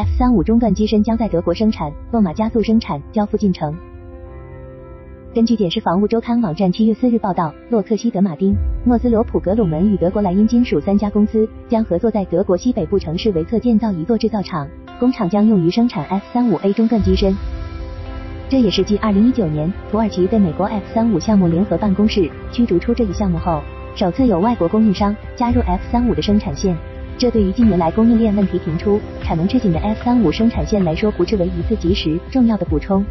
[0.00, 3.76] F 三五中段机身将在德国生产，洛马加速生产交付进程。
[5.34, 14.66] 根据简士防务周刊网站七月四日报道，洛克希德马丁、诺斯罗普格鲁门与德国莱茵金属三家公司将合作在德国西北部城市维特建造一座制造厂，
[14.98, 17.36] 工厂将用于生产 F 三五 A 中段机身。
[18.48, 23.60] 这也是继二零一九年土耳其被美国 F 三五项目联合办公室驱逐出这一项目后，
[23.94, 26.74] 首次有外国供应商加入 F 三五的生产线。
[27.18, 28.98] 这对于近年来供应链问题频出、
[29.30, 33.04] 产能吃紧的 F 三五生产线来说，不至为一次及时重要的补充。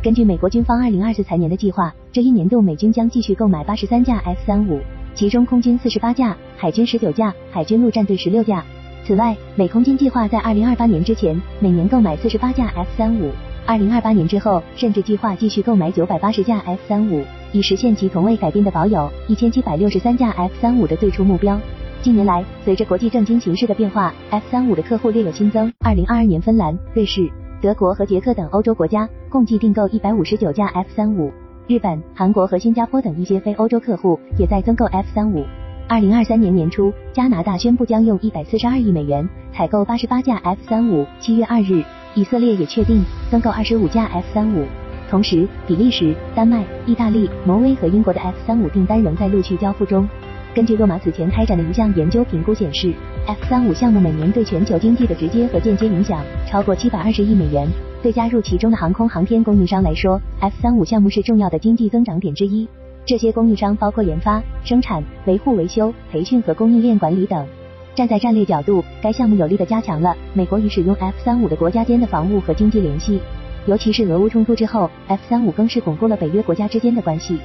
[0.00, 4.78] 根据美国军方二零二四财年的计划，这一年度美军将继续购买八十三架 F 三五，
[5.16, 8.64] 其中空军四十八架，海军十九架，海军陆战队十六架。
[9.04, 13.32] 此外，美空军计划在二零二八年之前每年购买四十八架 F 三五，
[13.66, 21.58] 二零二八年之后甚至计划继续购买九百八十架 F 三五，以实现其从未改变的保有一千七百六十三架 F 三五的最初目标。
[22.02, 25.70] 近年来，随着国际政经形势的变化，F 三五的客户略有新增。
[25.80, 27.30] 二零二二年，芬兰、瑞士。
[27.60, 31.30] 德国和捷克等欧洲国家共计订购一百五十九架 F 三五，
[31.66, 35.44] 日本、韩国和新加坡等一些非欧洲客户也在增购 F 三五。
[35.88, 41.04] 二零二三年年初，加拿大宣布将用一百四十二亿美元采购八十八架 F 三五。
[41.20, 44.64] 七月二日，以色列也确定增购二十五架 F 三五。
[45.10, 50.08] 同时，比利时、丹麦、意大利、挪威和英国的 F 三五订单仍在陆续交付中。
[50.52, 52.92] 根据洛马此前开展的一项研究评估显示
[53.26, 57.68] ，F 三五项目每年对全球经济的直接和间接影响超过七百二十亿美元。
[58.02, 62.66] 对加入其中的航空航天供应商来说，F 三五项目是重要的经济增长点之一。
[63.06, 67.46] 这些供应商包括研发、生产、维护、维修、培训和供应链管理等。
[67.94, 73.20] 站在战略角度，该项目有力地加强了美国与使用 F 三五的国家间的防务和经济联系，
[73.66, 77.38] 尤其是俄乌冲突之后，F 三五更是巩固了北约国家之间的关系。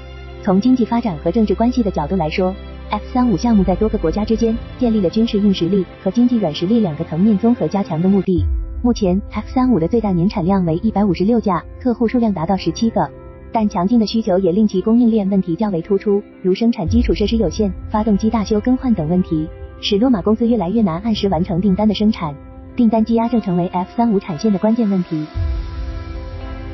[0.45, 2.53] 从经济发展和政治关系的角度来说
[2.91, 8.45] ，F 三五项目在多个国家之间建立了军事硬实力和经济软实力两个层面综合加强的目的。
[8.83, 13.09] 目前 F 三五的最大年产量为一百五十六架，客户数量达到十七个，
[13.51, 19.47] 但强劲的需求也令其供应链问题较为突出，如生产基础设施有限、发动机大修更换等问题，
[19.81, 22.35] 使洛马公司越来越难按时完成订单的生产，
[22.75, 25.25] 订单积压正成为 F 三五产线的关键问题。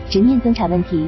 [0.09, 1.07] 直面增产问题。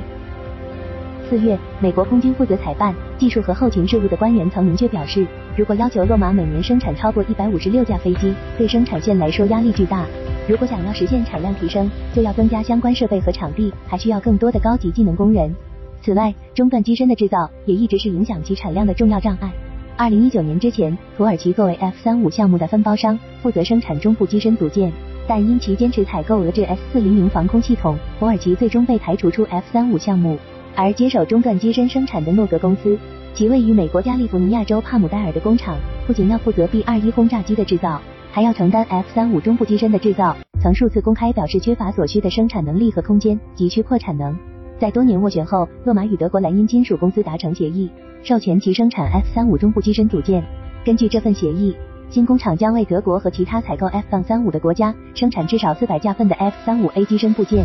[1.29, 5.25] 四月，美国空军负责采办技术和后勤事务的官员曾明确表示，
[5.55, 10.05] 如果要求洛马每年生产超过一百五十六架飞机，对生产线来说压力巨大。
[10.47, 15.53] 如果想要实现产量提升，就要增加相关设备和场地，还需要更多的高级技能工人。
[16.01, 19.49] 此外，中段机身的制造也一直是影响其产量的重要障碍。
[19.95, 24.91] 二零一九年之前，土耳其作为 F 三五项目的分包商，负责生产中部机身组件，
[25.27, 30.37] 但因其坚持采购俄制 S 四零零防空系统，土耳其最终被排除出 F 三五项目。
[30.75, 32.97] 而接手中段机身生产的诺格公司，
[33.35, 38.01] 其位于美国加利福尼亚州帕姆代尔的工厂，不仅要负责 B 二一轰炸机的制造，
[38.31, 40.35] 还要承担 F 三五中部机身的制造。
[40.61, 44.35] 曾数次公开表示缺乏所需的生产能力和空间，急需扩产能。
[44.79, 47.89] 在多年斡旋后，洛马与德国莱茵金属公司达成协议，
[48.23, 50.43] 授权其生产 F 三五中部机身组件。
[50.83, 51.75] 根据这份协议，
[52.09, 57.63] 新工厂将为德国和其他采购 F 杠三五的国家生产至少四百架份的 F 三五 A 机身部件。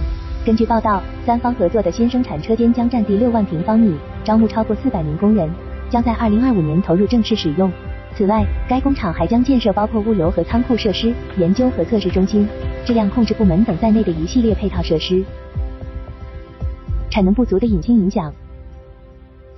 [0.48, 3.94] 根据报道，三方合作的新生产车间将占地六万平方米，
[4.24, 5.46] 招募超过四百名工人，
[5.90, 7.70] 将在二零二五年投入正式使用。
[8.16, 12.48] 此外，该工厂还将建设包括物流和仓库设施、研究和测试中心、
[12.86, 15.22] 质量控制部门等在内的一系列配套设施。
[17.10, 18.32] 产能不足的隐性影响。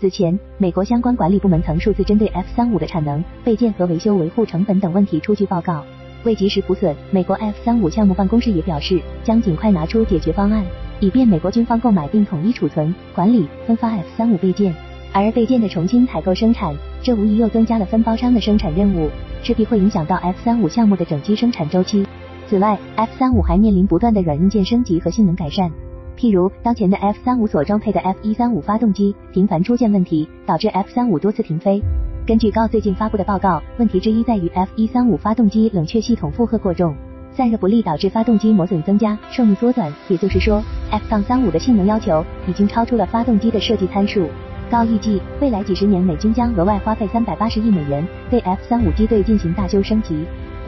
[0.00, 5.84] 此前，美国相关管理部门曾数次针对 F 三五的产能、备件和维修维护成本等问题出具报告。
[6.24, 10.64] 为及时补损，美国 F 三五项目办公室也表示，将尽快拿出解决方案，
[11.00, 14.74] 以便美国军方购买并统一储存、管理、分发 F 三五备件。
[15.12, 16.72] 而备件的重新采购生产，
[17.02, 19.08] 这无疑又增加了分包商的生产任务，
[19.42, 22.06] 势必会影响到 F 三五项目的整机生产周期。
[22.46, 25.68] 此外，F 三五还面临不断的软硬件升级和性能改善，
[26.16, 31.82] 譬如当前的 F 三五所装配的 F 一三五发动机频繁出现问题，导致 F 三五多次停飞。
[32.30, 36.94] 根据高最近发布的报告，问题之一在于 F 一三五发动机冷却系统负荷过重，
[37.32, 39.92] 散热不利导致发动机磨损增加，寿命缩短。
[40.08, 40.62] 也就是说
[40.92, 44.28] ，F 杠三五的性能要求已经超出了发动机的设计参数。
[44.70, 50.24] 高预计未来几十年美军将额外花费三百八十亿美元对 F 三五机队进行大修升级。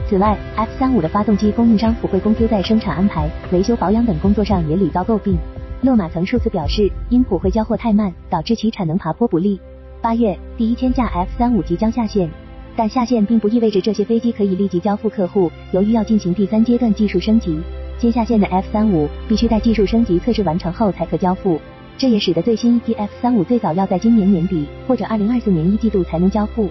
[0.09, 5.37] 此外，F 三五的发动机供应商普惠公司在生产安排、维修保养等工作上也屡遭诟病。
[5.79, 9.61] 洛马曾数次表示，因普惠交货太慢，导致其产能爬坡不利。
[10.03, 12.29] 八月，第一千架 F 三五即将下线，
[12.75, 15.49] 但下线并不意味着这些飞机可以立即交付客户。
[15.71, 17.57] 由于要进行第三阶段技术升级，
[17.97, 21.57] 先下线的 F 三五必须在技术升级测试完成后才可交付。
[21.97, 26.67] 这也使得最新一批 F 三五最早要在今年年底或者二零二四年一季度才能交付。